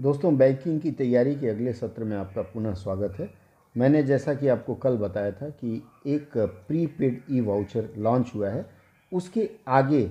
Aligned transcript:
दोस्तों, 0.00 0.36
बैंकिंग 0.38 0.80
की 0.80 0.90
तैयारी 0.90 1.34
के 1.36 1.48
अगले 1.48 1.72
सत्र 1.72 2.04
में 2.04 2.16
आपका 2.16 2.42
पुनः 2.42 2.74
स्वागत 2.74 3.16
है। 3.20 3.28
मैंने 3.76 4.02
जैसा 4.02 4.34
कि 4.34 4.48
आपको 4.48 4.74
कल 4.74 4.96
बताया 4.96 5.32
था 5.32 5.48
कि 5.48 5.82
एक 6.06 6.36
प्रीपेड 6.68 7.20
ई 7.30 7.40
वाउचर 7.40 7.88
लॉन्च 7.98 8.32
हुआ 8.34 8.48
है। 8.48 8.64
उसके 9.12 9.48
आगे 9.68 10.02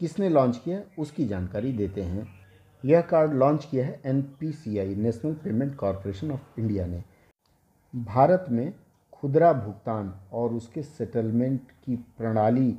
किसने 0.00 0.28
लॉन्च 0.28 0.60
किया 0.64 0.80
उसकी 0.98 1.26
जानकारी 1.26 1.72
देते 1.72 2.02
हैं। 2.02 2.28
यह 2.84 3.00
कार्ड 3.00 3.34
लॉन्च 3.34 3.64
किया 3.64 3.86
है 3.86 4.00
NPCI 4.06 4.94
national 4.94 5.34
payment 5.34 5.74
corporation 5.76 6.30
of 6.30 6.60
India 6.60 6.86
ने। 6.86 7.02
भारत 7.94 8.46
में 8.50 8.72
खुदरा 9.12 9.52
भुगतान 9.52 10.14
और 10.32 10.54
उसके 10.54 10.82
सेटलमेंट 10.82 11.70
की 11.84 11.96
प्रणाली 11.96 12.74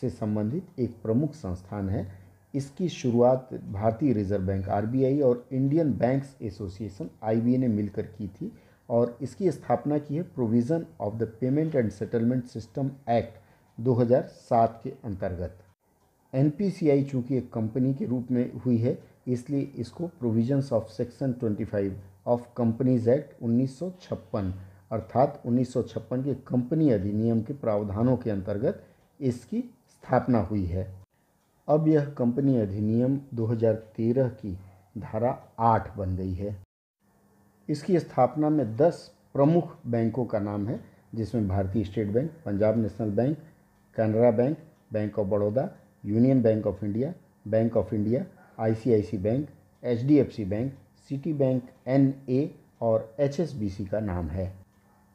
से 0.00 0.10
संबंधित 0.10 0.80
एक 0.80 1.02
प्रमुख 1.02 1.34
संस्थान 1.34 1.88
है। 1.88 2.23
इसकी 2.54 2.88
शुरुआत 2.88 3.48
भारतीय 3.72 4.12
रिज़र्व 4.12 4.46
बैंक, 4.46 4.68
आरबीआई 4.68 5.20
और 5.20 5.46
इंडियन 5.52 5.92
बैंक्स 5.94 6.36
एसोसिएशन 6.42 7.10
आईबीए 7.22 7.58
ने 7.58 7.68
मिलकर 7.68 8.02
की 8.08 8.28
थी 8.30 8.50
और 8.88 9.16
इसकी 9.22 9.50
स्थापना 9.50 9.98
की 9.98 10.16
है 10.16 10.22
provision 10.34 10.86
of 11.00 11.14
the 11.14 11.32
payment 11.40 11.74
and 11.74 11.90
settlement 11.92 12.44
system 12.46 12.90
act 13.10 13.38
2007 13.78 14.80
के 14.82 14.90
अंतर्गत। 15.04 15.58
एन 16.32 16.50
पी 16.50 16.70
सी 16.70 16.90
आई 16.90 17.02
चूँकि 17.04 17.36
एक 17.36 17.52
कंपनी 17.52 17.92
के 17.94 18.04
रूप 18.06 18.30
में 18.30 18.52
हुई 18.56 18.76
है, 18.78 18.98
इसलिए 19.28 19.70
इसको 19.76 20.06
provisions 20.20 20.72
of 20.72 20.88
section 20.92 21.32
25 21.42 21.92
of 22.26 22.42
companies 22.56 23.08
act 23.10 23.42
1956 23.42 24.52
अर्थात 24.92 25.42
1956 25.46 26.24
के 26.24 26.34
कंपनी 26.48 26.90
अधिनियम 26.90 27.40
के 27.42 27.52
प्रावधानों 27.54 28.16
के 28.16 28.30
अंतर्गत 28.30 28.84
इसकी 29.20 29.60
स्थापना 29.90 30.38
हुई 30.42 30.64
है। 30.66 30.92
अब 31.68 31.88
यह 31.88 32.04
कंपनी 32.04 32.58
अधिनियम 32.58 33.20
2013 33.34 34.28
की 34.28 34.58
धारा 34.98 35.42
आठ 35.58 35.96
बन 35.96 36.16
गई 36.16 36.34
है। 36.34 36.56
इसकी 37.68 37.98
स्थापना 37.98 38.48
में 38.48 38.76
10 38.76 39.12
प्रमुख 39.32 39.76
बैंकों 39.86 40.24
का 40.24 40.38
नाम 40.38 40.68
है, 40.68 40.80
जिसमें 41.14 41.48
भारतीय 41.48 41.84
state 41.84 42.08
bank, 42.08 42.30
Punjab 42.46 42.78
national 42.78 43.10
bank, 43.10 43.38
Canara 43.96 44.30
bank 44.30 44.58
bank 44.92 45.18
of 45.18 45.28
Baroda, 45.28 45.70
union 46.06 46.42
bank 46.42 46.66
of 46.66 46.84
India, 46.84 47.14
bank 47.48 47.76
of 47.76 47.94
India 47.94 48.24
ICIC 48.58 49.18
bank, 49.18 49.48
HDFC 49.84 50.44
bank, 50.44 50.72
Citi 51.08 51.32
bank, 51.32 51.62
N 51.86 52.14
A 52.28 52.54
और 52.80 53.16
एचएसबीसी 53.20 53.84
का 53.84 54.00
नाम 54.00 54.28
है। 54.28 54.52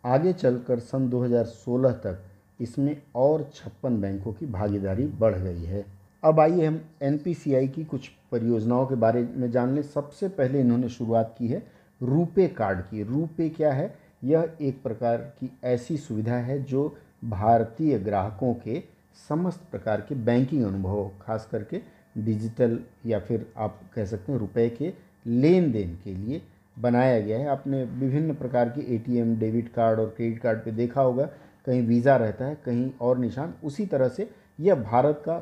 आगे 0.05 0.33
चलकर 0.33 0.79
सन 0.79 1.09
2016 1.09 1.91
तक 1.91 2.23
इसमें 2.61 3.01
और 3.15 3.49
छप्पन 3.53 4.01
बैंकों 4.01 4.33
की 4.33 4.45
भागीदारी 4.45 5.05
बढ़ 5.05 5.35
गई 5.35 5.63
है। 5.63 5.98
अब 6.23 6.39
आइए 6.39 6.65
हम 6.65 6.79
एनपीसीआई 7.01 7.67
की 7.67 7.83
कुछ 7.83 8.07
परियोजनाओं 8.31 8.85
के 8.85 8.95
बारे 8.95 9.21
में 9.35 9.49
जान 9.51 9.75
लें। 9.75 9.81
सबसे 9.81 10.27
पहले 10.29 10.59
इन्होंने 10.59 10.89
शुरुआत 10.89 11.35
की 11.37 11.47
है 11.47 11.61
रूपे 12.01 12.47
कार्ड 12.47 12.79
की। 12.81 13.03
रूपे 13.03 13.49
क्या 13.49 13.71
है? 13.73 13.93
यह 14.23 14.57
एक 14.61 14.81
प्रकार 14.83 15.17
की 15.39 15.51
ऐसी 15.63 15.97
सुविधा 15.97 16.35
है 16.37 16.61
जो 16.63 16.95
भारतीय 17.25 17.97
ग्राहकों 17.99 18.53
के 18.53 18.81
समस्त 19.29 19.61
प्रकार 19.71 20.01
के 20.01 20.15
बैंकिंग 20.15 20.63
अनुभव, 20.63 21.09
खास 21.21 21.47
करके 21.51 21.81
डिजिटल 22.17 22.79
या 23.05 23.19
फिर 23.19 23.45
आप 23.57 23.79
कह 23.95 24.05
सकते 24.05 24.31
हैं 24.31 24.39
रुपए 24.39 24.69
के 24.69 24.93
लेन 25.25 25.71
देन 25.71 25.97
के 26.03 26.13
लिए 26.13 26.41
बनाया 26.77 27.19
गया 27.19 27.37
है। 27.39 27.47
आपने 27.47 27.83
विभिन्न 27.83 28.33
प्रकार 28.33 28.69
के 28.69 28.81
एटीएम 28.95 29.35
डेबिट 29.35 29.71
कार्ड 29.73 29.99
और 29.99 30.13
क्रेडिट 30.17 30.41
कार्ड 30.41 30.59
पे 30.59 30.71
देखा 30.71 31.01
होगा, 31.01 31.25
कहीं 31.65 31.81
वीज़ा 31.81 32.15
रहता 32.15 32.45
है, 32.45 32.57
कहीं 32.65 32.89
और 33.01 33.17
निशान। 33.17 33.53
उसी 33.63 33.85
तरह 33.85 34.07
से 34.07 34.29
यह 34.59 34.75
भारत 34.75 35.21
का 35.25 35.37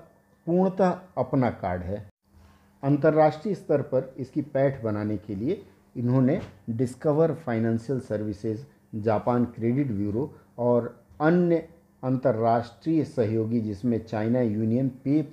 पूर्णतः 0.48 1.00
अपना 1.18 1.50
कार्ड 1.52 1.82
है। 1.84 2.06
अंतर्राष्ट्रीय 2.84 3.56
स्तर 3.56 3.82
पर 3.82 4.14
इसकी 4.18 4.42
पैठ 4.42 4.82
बनाने 4.84 5.18
के 5.18 5.36
लिए 5.36 5.62
इन्होंने 5.98 6.40
Discover 6.70 7.34
financial 7.36 8.00
services, 8.00 8.66
Japan 8.96 9.46
credit 9.46 9.92
bureau 9.92 10.32
और 10.58 10.88
अन्य 11.22 11.68
अंतर्राष्ट्रीय 12.04 13.04
सहयोगी 13.04 13.62
जिसमें 13.62 13.98
चाइना 14.06 14.42
यूनियन 14.42 14.92
पे 15.04 15.28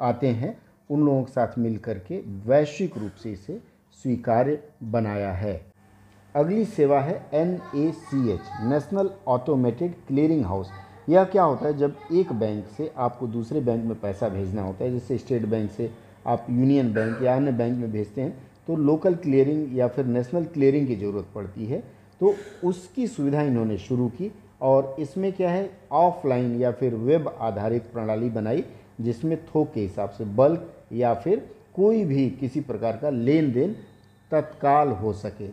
आते 0.00 0.28
हैं, 0.28 0.56
उन 0.90 1.04
लोगों 1.04 1.22
के 1.24 1.32
साथ 1.32 1.58
मिल 1.58 1.80
के 1.88 2.20
वैश्विक 2.46 2.98
रूप 2.98 3.12
से 3.12 3.32
इसे 3.32 3.60
स्वीकार्य 4.02 4.62
बनाया 4.82 5.32
है। 5.32 5.60
अगली 6.34 6.64
सेवा 6.64 7.00
है 7.00 7.14
N 7.34 7.54
A 7.76 7.90
C 7.92 8.30
H, 8.32 8.40
national 8.62 9.10
automated 9.28 9.94
clearing 10.06 10.44
house. 10.44 10.70
यह 11.08 11.24
क्या 11.24 11.42
होता 11.42 11.66
है, 11.66 11.76
जब 11.78 11.96
एक 12.12 12.32
बैंक 12.32 12.66
से 12.76 12.90
आपको 12.96 13.26
दूसरे 13.26 13.60
बैंक 13.60 13.84
में 13.84 13.98
पैसा 14.00 14.28
भेजना 14.28 14.62
होता 14.62 14.84
है, 14.84 14.92
जैसे 14.92 15.18
स्टेट 15.18 15.46
बैंक 15.46 15.70
से 15.70 15.90
आप 16.26 16.46
यूनियन 16.50 16.92
बैंक 16.94 17.22
या 17.22 17.34
अन्य 17.36 17.52
बैंक 17.52 17.78
में 17.78 17.90
भेजते 17.92 18.20
हैं 18.20 18.50
तो 18.68 18.76
लोकल 18.78 19.14
क्लियरिंग 19.14 19.76
या 19.78 19.88
फिर 19.88 20.06
नेशनल 20.06 20.44
क्लियरिंग 20.44 20.86
की 20.86 20.96
ज़रूरत 20.96 21.26
पड़ती 21.34 21.64
है। 21.66 21.82
तो 22.20 22.34
उसकी 22.64 23.06
सुविधा 23.06 23.42
इन्होंने 23.42 23.78
शुरू 23.78 24.08
की 24.10 24.30
और 24.62 24.94
इसमें 24.98 25.32
क्या 25.32 25.50
है, 25.50 25.70
ऑफलाइन 25.92 26.60
या 26.60 26.70
फिर 26.72 26.94
वेब 26.96 27.28
आधारित 27.40 27.90
प्रणाली 27.92 28.28
बनाई, 28.30 28.64
जिसमें 29.00 29.36
थोक 29.46 29.72
के 29.72 29.80
हिसाब 29.80 30.10
से 30.10 30.24
बल्क 30.24 30.70
या 30.92 31.14
फिर 31.14 31.46
कोई 31.76 32.04
भी 32.04 32.28
किसी 32.30 32.60
प्रकार 32.60 32.96
का 32.96 33.10
लेन 33.10 33.52
देन 33.52 33.74
तत्काल 34.30 34.88
हो 34.92 35.12
सके। 35.14 35.48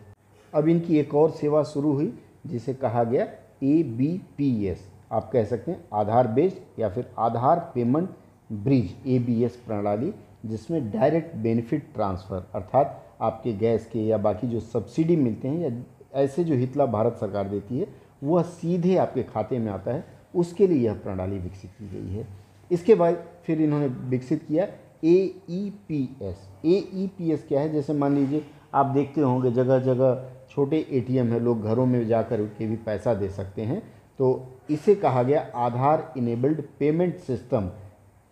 अब 0.52 0.68
इनकी 0.68 0.98
एक 0.98 1.14
और 1.14 1.30
सेवा 1.32 1.62
शुरू 1.64 1.92
हुई, 1.92 2.12
जिसे 2.46 2.74
कहा 2.74 3.04
गया 3.04 3.24
ए 3.62 3.82
बी 3.84 4.16
पी 4.38 4.66
एस 4.66 4.86
आप 5.10 5.30
कह 5.32 5.44
सकते 5.44 5.70
हैं 5.70 5.84
आधार 5.94 6.26
बेस्ड 6.28 6.80
या 6.80 6.88
फिर 6.88 7.10
आधार 7.18 7.58
पेमेंट 7.74 8.08
ब्रिज 8.52 8.94
एबीएस 9.06 9.56
प्रणाली, 9.56 10.12
जिसमें 10.46 10.90
डायरेक्ट 10.90 11.34
बेनिफिट 11.36 11.92
ट्रांसफ़र, 11.94 12.46
अर्थात 12.54 13.16
आपके 13.20 13.52
गैस 13.52 13.86
के 13.86 13.98
या 14.00 14.18
बाकी 14.18 14.48
जो 14.48 14.60
सब्सिडी 14.60 15.16
मिलते 15.16 15.48
हैं 15.48 15.58
या 15.60 16.20
ऐसे 16.20 16.44
जो 16.44 16.54
हितला 16.54 16.86
भारत 16.86 17.16
सरकार 17.20 17.48
देती 17.48 17.78
है, 17.78 17.86
वह 18.24 18.42
सीधे 18.42 18.96
आपके 18.96 19.22
खाते 19.22 19.58
में 19.58 19.70
आता 19.72 19.92
है। 19.92 20.04
उसके 20.34 20.66
लिए 20.66 20.78
यह 20.78 20.94
प्रणाली 20.94 21.38
विकसित 21.38 21.70
की 21.70 21.88
गई 21.88 22.14
है। 22.14 22.26
इसके 22.70 22.94
बाद 22.94 23.22
फिर 23.44 23.60
इन्होंने 23.60 23.86
विकसित 23.86 24.42
किया 24.48 24.64
A 25.04 25.14
E 25.50 25.72
P 25.88 26.02
S 26.22 26.48
A 26.64 26.76
E 26.94 27.06
P 27.18 27.30
S 27.30 27.44
क्या 27.48 27.60
है? 27.60 27.72
जैसे 27.72 27.92
मान 27.92 28.14
लीजिए, 28.14 28.44
आप 28.74 28.86
देखते 28.86 29.20
होंगे 29.20 29.50
जगह 29.50 29.78
जगह 29.78 30.30
छोटे 30.50 30.86
ए 30.90 31.00
टी 31.00 31.16
एम 31.16 31.32
है, 31.32 31.40
लोग 31.40 31.62
घरों 31.62 31.86
में 31.86 32.06
जाकर 32.06 32.44
के 32.48 32.66
भी 32.66 32.76
पैसा 32.76 33.14
दे 33.14 33.28
सकते 33.28 33.62
हैं। 33.62 33.82
तो 34.20 34.28
इसे 34.70 34.94
कहा 34.94 35.22
गया 35.22 35.40
आधार 35.56 36.12
इनेबल्ड 36.16 36.62
पेमेंट 36.78 37.18
सिस्टम 37.18 37.70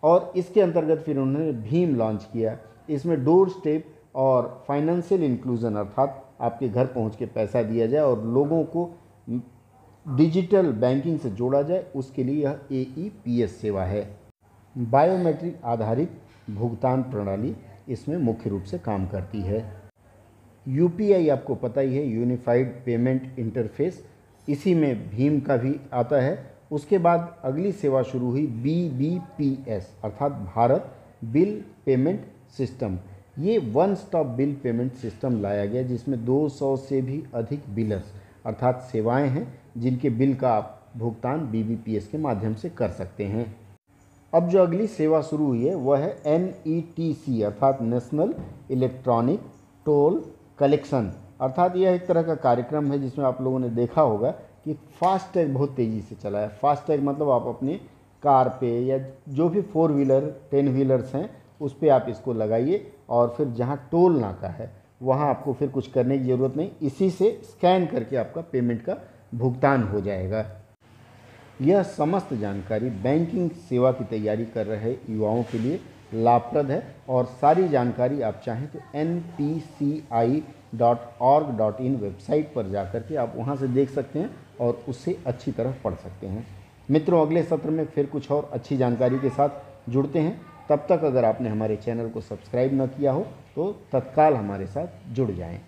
और 0.03 0.31
इसके 0.37 0.61
अंतर्गत 0.61 1.03
फिर 1.05 1.17
उन्होंने 1.17 1.51
भीम 1.61 1.95
लॉन्च 1.95 2.27
किया। 2.33 2.57
इसमें 2.89 3.23
डोर 3.25 3.49
स्टेप 3.49 3.85
और 4.15 4.63
फाइनेंशियल 4.67 5.23
इंक्लूजन 5.23 5.75
अर्थात 5.75 6.23
आपके 6.41 6.69
घर 6.69 6.85
पहुँच 6.85 7.15
के 7.15 7.25
पैसा 7.27 7.63
दिया 7.63 7.87
जाए 7.87 8.01
और 8.01 8.23
लोगों 8.27 8.63
को 8.65 8.89
डिजिटल 10.05 10.71
बैंकिंग 10.73 11.17
से 11.19 11.29
जोड़ा 11.31 11.61
जाए, 11.61 11.85
उसके 11.95 12.23
लिए 12.23 12.43
यह 12.43 12.59
ए 12.71 13.47
सेवा 13.49 13.83
है। 13.83 14.07
बायोमेट्रिक 14.75 15.59
आधारित 15.65 16.11
भुगतान 16.49 17.03
प्रणाली 17.03 17.55
इसमें 17.89 18.17
मुख्य 18.17 18.49
रूप 18.49 18.63
से 18.63 18.77
काम 18.79 19.07
करती 19.07 19.41
है। 19.41 19.63
यूपीआई 20.65 21.29
आपको 21.29 21.55
पता 21.55 21.81
ही 21.81 21.95
है 21.95 22.05
यूनिफाइड 22.07 22.73
पेमेंट 22.85 23.39
इंटरफेस 23.39 24.03
इसी 24.49 24.73
में 24.75 25.09
भीम 25.09 25.39
का 25.39 25.57
भी 25.57 25.75
आता 25.93 26.21
है। 26.21 26.37
उसके 26.71 26.97
बाद 26.97 27.35
अगली 27.43 27.71
सेवा 27.71 28.01
शुरू 28.03 28.29
हुई 28.31 28.45
बी 28.47 28.89
बी 28.89 29.09
पी 29.37 29.57
एस 29.67 29.89
अर्थात 30.03 30.31
भारत 30.55 30.91
बिल 31.23 31.61
पेमेंट 31.85 32.25
सिस्टम। 32.57 32.97
ये 33.39 33.57
one 33.73 33.95
stop 33.95 34.27
bill 34.27 34.53
payment 34.53 34.93
system 34.93 35.41
लाया 35.41 35.65
गया, 35.65 35.83
जिसमें 35.83 36.25
200 36.25 36.75
से 36.77 37.01
भी 37.01 37.23
अधिक 37.33 37.63
बिलर्स, 37.69 38.11
अर्थात 38.45 38.81
सेवाएँ 38.91 39.27
हैं, 39.29 39.47
जिनके 39.77 40.09
बिल 40.09 40.35
का 40.35 40.53
आप 40.53 40.75
भुगतान 40.97 41.49
बी 41.51 41.63
बी 41.63 41.75
पी 41.75 41.95
एस 41.95 42.07
के 42.07 42.17
माध्यम 42.17 42.53
से 42.53 42.69
कर 42.69 42.89
सकते 42.89 43.25
हैं। 43.25 43.45
अब 44.33 44.47
जो 44.49 44.59
अगली 44.59 44.87
सेवा 44.87 45.21
शुरू 45.21 45.45
हुई 45.45 45.65
है, 45.65 45.75
वह 45.75 45.97
है 45.97 46.21
एन 46.25 46.53
ई 46.67 46.81
टी 46.95 47.13
सी 47.13 47.41
अर्थात 47.41 47.81
नेशनल 47.81 48.33
इलेक्ट्रॉनिक 48.71 49.39
टोल 49.85 50.23
कलेक्शन 50.59 51.11
अर्थात 51.39 51.75
यह 51.75 51.93
एक 51.93 52.05
तरह 52.07 52.23
का 52.23 52.35
कार्यक्रम 52.37 52.91
है 52.91 52.99
जिसमें 52.99 53.25
आप 53.25 53.41
लोगों 53.41 53.59
ने 53.59 53.69
देखा 53.71 54.01
होगा 54.01 54.31
कि 54.31 54.73
फास्टैग 54.99 55.53
बहुत 55.53 55.75
तेज़ी 55.75 56.01
से 56.01 56.15
चला 56.15 56.39
है। 56.39 56.47
फास्टैग 56.61 57.03
मतलब 57.03 57.29
आप 57.29 57.45
अपनी 57.47 57.75
कार 58.23 58.49
पे 58.61 58.79
या 58.79 58.97
जो 59.29 59.47
भी 59.49 59.61
फोर 59.63 59.91
व्हीलर, 59.91 60.25
टेन 60.51 60.69
व्हीलर्स 60.69 61.13
हैं, 61.15 61.29
उस 61.61 61.73
पर 61.73 61.89
आप 61.89 62.05
इसको 62.09 62.33
लगाइए 62.33 62.91
और 63.09 63.33
फिर 63.37 63.47
जहाँ 63.49 63.77
टोल 63.91 64.19
नाका 64.19 64.47
है, 64.47 64.71
वहाँ 65.01 65.29
आपको 65.29 65.53
फिर 65.53 65.69
कुछ 65.69 65.87
करने 65.91 66.17
की 66.19 66.25
ज़रूरत 66.25 66.57
नहीं। 66.57 66.69
इसी 66.81 67.09
से 67.09 67.29
स्कैन 67.43 67.85
करके 67.85 68.17
आपका 68.17 68.41
पेमेंट 68.41 68.81
का 68.81 68.97
भुगतान 69.35 69.83
हो 69.83 70.01
जाएगा। 70.01 70.45
यह 71.61 71.83
समस्त 71.83 72.33
जानकारी 72.33 72.89
बैंकिंग 72.99 73.49
सेवा 73.69 73.91
की 73.91 74.03
तैयारी 74.03 74.45
कर 74.45 74.65
रहे 74.65 74.95
युवाओं 75.09 75.43
के 75.43 75.57
लिए 75.57 75.79
लाभप्रद 76.13 76.71
है। 76.71 76.83
और 77.09 77.25
सारी 77.41 77.67
जानकारी 77.69 78.21
आप 78.21 78.41
चाहें 78.45 78.67
तो 78.67 78.79
N 78.95 79.19
P 79.37 79.59
C 79.59 80.03
I 80.13 80.43
dot 80.75 80.99
org 81.21 81.55
dot 81.57 81.81
in 81.81 81.95
website 81.95 82.53
पर 82.53 82.69
जा 82.69 82.83
कर 82.83 82.99
के 82.99 83.15
आप 83.15 83.33
वहाँ 83.35 83.55
से 83.55 83.67
देख 83.69 83.89
सकते 83.89 84.19
हैं 84.19 84.29
और 84.61 84.83
उससे 84.89 85.17
अच्छी 85.27 85.51
तरह 85.51 85.75
पढ़ 85.83 85.93
सकते 85.95 86.27
हैं। 86.27 86.45
मित्रों, 86.89 87.25
अगले 87.25 87.43
सत्र 87.43 87.69
में 87.69 87.85
फिर 87.85 88.05
कुछ 88.05 88.31
और 88.31 88.49
अच्छी 88.53 88.77
जानकारी 88.77 89.19
के 89.19 89.29
साथ 89.29 89.89
जुड़ते 89.89 90.19
हैं। 90.19 90.39
तब 90.69 90.85
तक 90.89 91.03
अगर 91.03 91.25
आपने 91.25 91.49
हमारे 91.49 91.75
चैनल 91.77 92.09
को 92.09 92.21
सब्सक्राइब 92.21 92.73
न 92.73 92.87
किया 92.87 93.11
हो 93.11 93.21
तो 93.55 93.71
तत्काल 93.91 94.33
हमारे 94.35 94.65
साथ 94.67 95.13
जुड़ 95.13 95.29
जाएँ। 95.31 95.59